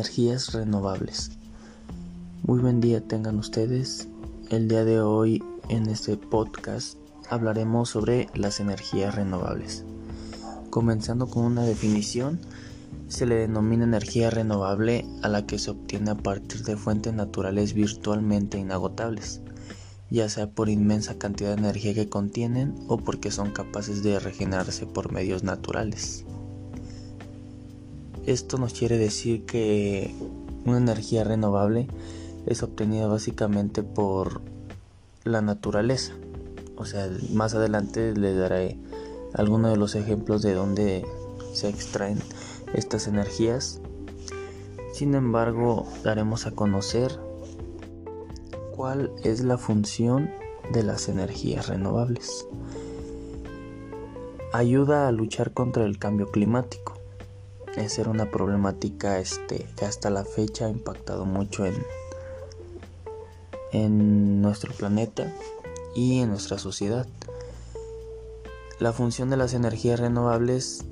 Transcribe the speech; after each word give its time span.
Energías 0.00 0.54
renovables. 0.54 1.32
Muy 2.42 2.58
buen 2.58 2.80
día 2.80 3.06
tengan 3.06 3.38
ustedes. 3.38 4.08
El 4.48 4.66
día 4.66 4.82
de 4.82 5.02
hoy 5.02 5.44
en 5.68 5.90
este 5.90 6.16
podcast 6.16 6.96
hablaremos 7.28 7.90
sobre 7.90 8.30
las 8.34 8.60
energías 8.60 9.14
renovables. 9.14 9.84
Comenzando 10.70 11.26
con 11.26 11.44
una 11.44 11.64
definición, 11.64 12.40
se 13.08 13.26
le 13.26 13.34
denomina 13.34 13.84
energía 13.84 14.30
renovable 14.30 15.04
a 15.22 15.28
la 15.28 15.44
que 15.44 15.58
se 15.58 15.72
obtiene 15.72 16.12
a 16.12 16.16
partir 16.16 16.64
de 16.64 16.78
fuentes 16.78 17.12
naturales 17.12 17.74
virtualmente 17.74 18.56
inagotables, 18.56 19.42
ya 20.08 20.30
sea 20.30 20.48
por 20.48 20.70
inmensa 20.70 21.18
cantidad 21.18 21.50
de 21.50 21.60
energía 21.60 21.92
que 21.92 22.08
contienen 22.08 22.74
o 22.88 22.96
porque 22.96 23.30
son 23.30 23.50
capaces 23.50 24.02
de 24.02 24.18
regenerarse 24.18 24.86
por 24.86 25.12
medios 25.12 25.44
naturales. 25.44 26.24
Esto 28.30 28.58
nos 28.58 28.74
quiere 28.74 28.96
decir 28.96 29.44
que 29.44 30.14
una 30.64 30.78
energía 30.78 31.24
renovable 31.24 31.88
es 32.46 32.62
obtenida 32.62 33.08
básicamente 33.08 33.82
por 33.82 34.40
la 35.24 35.42
naturaleza. 35.42 36.12
O 36.76 36.84
sea, 36.84 37.10
más 37.32 37.56
adelante 37.56 38.14
les 38.14 38.38
daré 38.38 38.78
algunos 39.34 39.72
de 39.72 39.78
los 39.78 39.96
ejemplos 39.96 40.42
de 40.42 40.54
dónde 40.54 41.04
se 41.54 41.70
extraen 41.70 42.20
estas 42.72 43.08
energías. 43.08 43.80
Sin 44.92 45.16
embargo, 45.16 45.88
daremos 46.04 46.46
a 46.46 46.52
conocer 46.52 47.18
cuál 48.76 49.10
es 49.24 49.40
la 49.40 49.58
función 49.58 50.30
de 50.72 50.84
las 50.84 51.08
energías 51.08 51.66
renovables. 51.66 52.46
Ayuda 54.52 55.08
a 55.08 55.10
luchar 55.10 55.52
contra 55.52 55.84
el 55.84 55.98
cambio 55.98 56.30
climático 56.30 56.99
es 57.76 57.92
ser 57.92 58.08
una 58.08 58.30
problemática 58.30 59.18
este, 59.18 59.66
que 59.76 59.84
hasta 59.84 60.10
la 60.10 60.24
fecha 60.24 60.66
ha 60.66 60.70
impactado 60.70 61.24
mucho 61.24 61.66
en, 61.66 61.74
en 63.72 64.42
nuestro 64.42 64.72
planeta 64.74 65.32
y 65.94 66.20
en 66.20 66.30
nuestra 66.30 66.58
sociedad. 66.58 67.06
La 68.78 68.92
función 68.92 69.30
de 69.30 69.36
las 69.36 69.54
energías 69.54 70.00
renovables 70.00 70.84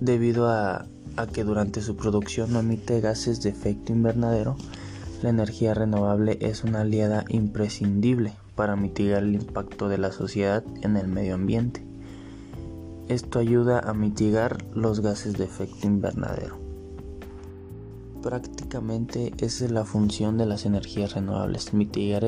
debido 0.00 0.48
a, 0.48 0.86
a 1.16 1.26
que 1.26 1.44
durante 1.44 1.80
su 1.82 1.96
producción 1.96 2.52
no 2.52 2.60
emite 2.60 3.00
gases 3.00 3.42
de 3.42 3.50
efecto 3.50 3.92
invernadero, 3.92 4.56
la 5.22 5.30
energía 5.30 5.74
renovable 5.74 6.38
es 6.40 6.64
una 6.64 6.82
aliada 6.82 7.24
imprescindible 7.28 8.34
para 8.54 8.76
mitigar 8.76 9.22
el 9.22 9.34
impacto 9.34 9.88
de 9.88 9.98
la 9.98 10.12
sociedad 10.12 10.62
en 10.82 10.96
el 10.96 11.08
medio 11.08 11.34
ambiente. 11.34 11.84
Esto 13.08 13.38
ayuda 13.38 13.80
a 13.80 13.92
mitigar 13.92 14.64
los 14.72 15.00
gases 15.00 15.36
de 15.36 15.44
efecto 15.44 15.86
invernadero. 15.86 16.56
Prácticamente 18.22 19.34
esa 19.36 19.66
es 19.66 19.70
la 19.70 19.84
función 19.84 20.38
de 20.38 20.46
las 20.46 20.64
energías 20.64 21.12
renovables, 21.12 21.74
mitigar 21.74 22.24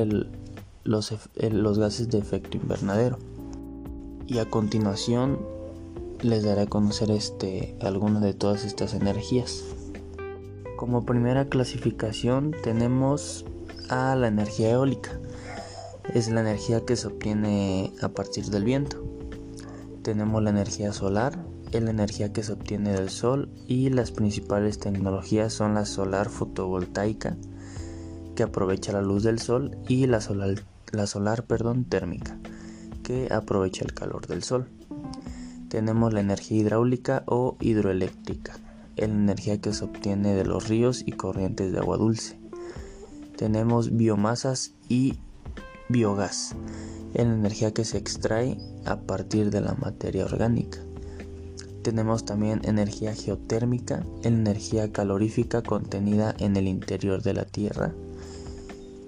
los, 0.83 1.13
los 1.33 1.79
gases 1.79 2.09
de 2.09 2.19
efecto 2.19 2.57
invernadero. 2.57 3.17
Y 4.27 4.37
a 4.37 4.51
continuación 4.51 5.39
les 6.21 6.43
daré 6.43 6.61
a 6.61 6.67
conocer 6.67 7.09
este, 7.09 7.75
algunas 7.81 8.21
de 8.21 8.35
todas 8.35 8.63
estas 8.63 8.93
energías. 8.93 9.63
Como 10.77 11.07
primera 11.07 11.49
clasificación 11.49 12.53
tenemos 12.61 13.45
a 13.89 14.15
la 14.15 14.27
energía 14.27 14.69
eólica. 14.69 15.19
Es 16.13 16.29
la 16.29 16.41
energía 16.41 16.85
que 16.85 16.95
se 16.95 17.07
obtiene 17.07 17.93
a 17.99 18.09
partir 18.09 18.45
del 18.45 18.63
viento 18.63 19.06
tenemos 20.07 20.41
la 20.41 20.51
energía 20.51 20.93
solar, 20.93 21.37
es 21.73 21.83
la 21.83 21.89
energía 21.89 22.31
que 22.31 22.41
se 22.41 22.53
obtiene 22.53 22.93
del 22.93 23.09
sol 23.09 23.49
y 23.67 23.89
las 23.89 24.13
principales 24.13 24.79
tecnologías 24.79 25.51
son 25.51 25.73
la 25.73 25.83
solar 25.83 26.29
fotovoltaica 26.29 27.35
que 28.33 28.43
aprovecha 28.43 28.93
la 28.93 29.01
luz 29.01 29.23
del 29.23 29.39
sol 29.39 29.77
y 29.89 30.07
la 30.07 30.21
solar, 30.21 30.63
la 30.93 31.07
solar 31.07 31.43
perdón, 31.43 31.83
térmica 31.83 32.39
que 33.03 33.27
aprovecha 33.33 33.83
el 33.83 33.93
calor 33.93 34.27
del 34.27 34.43
sol. 34.43 34.69
Tenemos 35.67 36.13
la 36.13 36.21
energía 36.21 36.59
hidráulica 36.59 37.23
o 37.25 37.57
hidroeléctrica, 37.59 38.53
es 38.95 39.09
la 39.09 39.13
energía 39.13 39.59
que 39.59 39.73
se 39.73 39.83
obtiene 39.83 40.35
de 40.35 40.45
los 40.45 40.69
ríos 40.69 41.03
y 41.05 41.11
corrientes 41.11 41.73
de 41.73 41.79
agua 41.79 41.97
dulce. 41.97 42.39
Tenemos 43.35 43.97
biomasas 43.97 44.71
y 44.87 45.15
biogás 45.89 46.55
en 47.13 47.29
la 47.29 47.35
energía 47.35 47.73
que 47.73 47.85
se 47.85 47.97
extrae 47.97 48.57
a 48.85 48.99
partir 49.01 49.49
de 49.49 49.61
la 49.61 49.73
materia 49.75 50.25
orgánica. 50.25 50.79
Tenemos 51.81 52.25
también 52.25 52.59
energía 52.65 53.15
geotérmica, 53.15 54.05
energía 54.23 54.91
calorífica 54.91 55.61
contenida 55.61 56.35
en 56.37 56.57
el 56.57 56.67
interior 56.67 57.23
de 57.23 57.33
la 57.33 57.45
Tierra. 57.45 57.93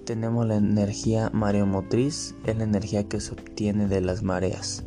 Tenemos 0.06 0.46
la 0.46 0.56
energía 0.56 1.30
mareomotriz, 1.34 2.34
es 2.46 2.56
la 2.56 2.64
energía 2.64 3.06
que 3.06 3.20
se 3.20 3.32
obtiene 3.32 3.86
de 3.86 4.00
las 4.00 4.22
mareas. 4.22 4.84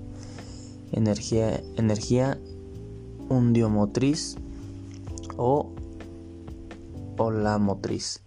Energía, 0.92 1.62
energía 1.76 2.40
undiomotriz 3.30 4.38
o 5.38 5.70
olamotriz, 7.18 8.22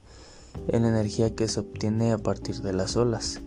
es 0.68 0.80
la 0.80 0.88
energía 0.88 1.34
que 1.34 1.48
se 1.48 1.60
obtiene 1.60 2.12
a 2.12 2.18
partir 2.18 2.62
de 2.62 2.72
las 2.72 2.96
olas. 2.96 3.40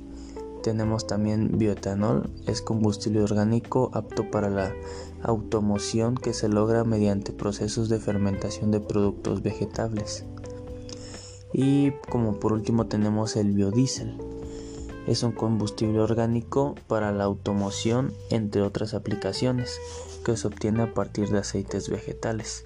Tenemos 0.64 1.08
también 1.08 1.58
bioetanol, 1.58 2.30
es 2.46 2.62
combustible 2.62 3.22
orgánico 3.22 3.92
apto 3.94 4.30
para 4.30 4.50
la 4.50 4.74
automoción 5.24 6.16
que 6.16 6.34
se 6.34 6.50
logra 6.50 6.84
mediante 6.84 7.32
procesos 7.32 7.88
de 7.88 8.00
fermentación 8.00 8.70
de 8.72 8.82
productos 8.82 9.42
vegetales. 9.42 10.26
Y 11.54 11.92
como 12.10 12.40
por 12.40 12.52
último 12.52 12.88
tenemos 12.88 13.38
el 13.38 13.52
biodiesel. 13.52 14.18
Es 15.08 15.24
un 15.24 15.32
combustible 15.32 16.02
orgánico 16.02 16.76
para 16.88 17.12
la 17.14 17.24
automoción 17.24 18.14
entre 18.30 18.62
otras 18.62 18.94
aplicaciones 18.94 19.80
que 20.26 20.36
se 20.36 20.48
obtiene 20.48 20.84
a 20.84 20.94
partir 20.94 21.30
de 21.30 21.40
aceites 21.40 21.90
vegetales. 21.90 22.66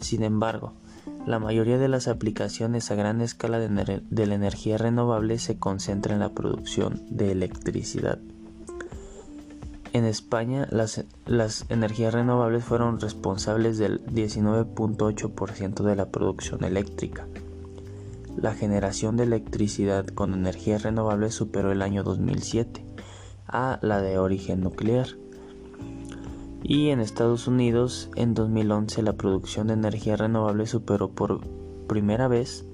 Sin 0.00 0.24
embargo, 0.24 0.72
la 1.26 1.38
mayoría 1.38 1.76
de 1.76 1.88
las 1.88 2.08
aplicaciones 2.08 2.90
a 2.90 2.94
gran 2.94 3.20
escala 3.20 3.58
de, 3.58 4.26
la 4.26 4.34
energía 4.34 4.78
renovable 4.78 5.38
se 5.38 5.58
concentra 5.58 6.14
en 6.14 6.20
la 6.20 6.32
producción 6.32 7.02
de 7.10 7.30
electricidad. 7.30 8.18
En 9.92 10.06
España, 10.06 10.66
las, 10.70 11.04
las 11.26 11.66
energías 11.68 12.14
renovables 12.14 12.64
fueron 12.64 12.98
responsables 12.98 13.76
del 13.76 14.04
19.8% 14.06 15.82
de 15.82 15.96
la 15.96 16.10
producción 16.10 16.64
eléctrica. 16.64 17.26
La 18.36 18.54
generación 18.54 19.18
de 19.18 19.24
electricidad 19.24 20.06
con 20.06 20.32
energías 20.32 20.82
renovables 20.82 21.34
superó 21.34 21.72
el 21.72 21.82
año 21.82 22.04
2007 22.04 22.86
a 23.46 23.78
la 23.82 24.00
de 24.00 24.18
origen 24.18 24.60
nuclear 24.60 25.08
y 26.62 26.90
en 26.90 27.00
Estados 27.00 27.46
Unidos 27.46 28.10
en 28.16 28.34
2011 28.34 29.02
la 29.02 29.14
producción 29.14 29.68
de 29.68 29.74
energía 29.74 30.16
renovable 30.16 30.66
superó 30.66 31.10
por 31.10 31.40
primera 31.86 32.26
vez 32.28 32.64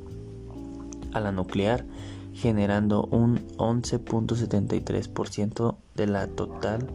a 1.12 1.20
la 1.20 1.32
nuclear, 1.32 1.84
generando 2.32 3.04
un 3.06 3.46
11.73% 3.56 5.76
de 5.94 6.06
la 6.06 6.26
total 6.26 6.88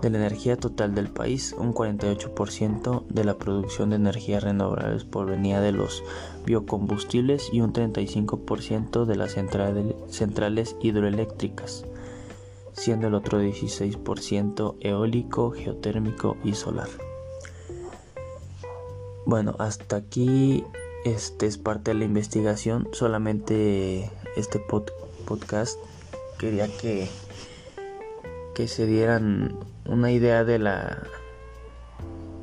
De 0.00 0.08
la 0.08 0.16
energía 0.16 0.56
total 0.56 0.94
del 0.94 1.10
país, 1.10 1.54
un 1.58 1.74
48% 1.74 3.06
de 3.08 3.24
la 3.24 3.36
producción 3.36 3.90
de 3.90 3.96
energía 3.96 4.40
renovables 4.40 5.04
provenía 5.04 5.60
de 5.60 5.72
los 5.72 6.02
biocombustibles 6.46 7.50
y 7.52 7.60
un 7.60 7.74
35% 7.74 9.04
de 9.04 9.16
las 9.16 9.36
centrales 10.08 10.76
hidroeléctricas, 10.80 11.84
siendo 12.72 13.08
el 13.08 13.14
otro 13.14 13.42
16% 13.42 14.76
eólico, 14.80 15.50
geotérmico 15.52 16.36
y 16.44 16.54
solar. 16.54 16.88
Bueno, 19.26 19.54
hasta 19.58 19.96
aquí 19.96 20.64
este 21.04 21.46
es 21.46 21.58
parte 21.58 21.92
de 21.92 21.98
la 21.98 22.04
investigación, 22.04 22.88
solamente 22.92 24.10
este 24.36 24.60
podcast 25.26 25.78
quería 26.38 26.68
que 26.78 27.08
que 28.54 28.66
se 28.68 28.86
dieran 28.86 29.54
una 29.86 30.10
idea 30.10 30.44
de 30.44 30.58
la 30.58 31.02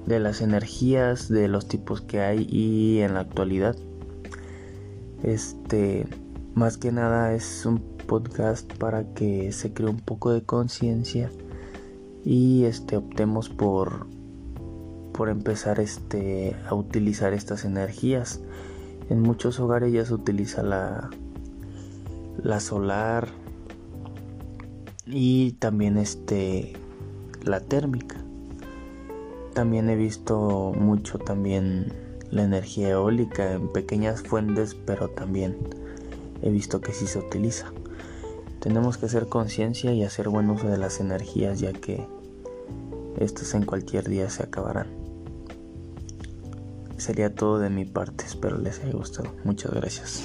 de 0.06 0.19
las 0.19 0.41
energías, 0.41 1.27
de 1.27 1.47
los 1.47 1.68
tipos 1.68 2.01
que 2.01 2.21
hay 2.21 2.47
y 2.50 3.01
en 3.01 3.13
la 3.13 3.19
actualidad. 3.19 3.75
Este, 5.21 6.07
más 6.57 6.80
que 6.80 6.92
nada 6.92 7.36
es 7.36 7.68
un 7.68 7.77
podcast 8.07 8.74
para 8.77 9.13
que 9.13 9.51
se 9.51 9.74
cree 9.74 9.92
un 9.92 10.00
poco 10.00 10.31
de 10.31 10.42
conciencia 10.42 11.30
y 12.25 12.63
este 12.63 12.98
optemos 12.98 13.48
por 13.48 14.07
por 15.13 15.30
empezar 15.30 15.80
este 15.80 16.56
a 16.68 16.74
utilizar 16.74 17.33
estas 17.33 17.63
energías. 17.63 18.42
En 19.12 19.21
muchos 19.21 19.59
hogares 19.59 19.94
ya 19.94 20.04
se 20.04 20.15
utiliza 20.15 20.63
la 20.63 21.12
la 22.42 22.59
solar, 22.59 23.27
y 25.06 25.51
también 25.59 25.98
este 25.98 26.74
la 27.44 27.59
térmica 27.59 28.15
también 29.54 29.92
he 29.92 29.95
visto 29.95 30.74
mucho 30.75 31.19
también 31.19 31.94
la 32.31 32.42
energía 32.42 32.89
eólica 32.89 33.54
en 33.54 33.71
pequeñas 33.71 34.24
fuentes 34.24 34.74
pero 34.74 35.07
también 35.07 35.56
he 36.42 36.50
visto 36.50 36.81
que 36.81 36.94
sí 36.94 37.07
se 37.07 37.19
utiliza. 37.19 37.72
Tenemos 38.60 38.98
que 38.98 39.06
hacer 39.06 39.28
conciencia 39.28 39.94
y 39.94 40.04
hacer 40.04 40.30
buen 40.30 40.50
uso 40.50 40.68
de 40.68 40.78
las 40.78 41.00
energías 41.00 41.60
ya 41.60 41.74
que 41.74 42.06
estas 43.19 43.54
en 43.54 43.63
cualquier 43.63 44.07
día 44.07 44.30
se 44.30 44.44
acabarán. 44.44 44.88
Sería 46.98 47.34
todo 47.34 47.60
de 47.60 47.69
mi 47.69 47.86
parte 47.86 48.25
espero 48.25 48.57
les 48.57 48.80
haya 48.80 48.94
gustado. 48.94 49.31
Muchas 49.44 49.72
gracias 49.72 50.24